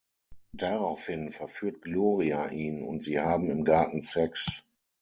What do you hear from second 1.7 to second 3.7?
Gloria ihn und sie haben im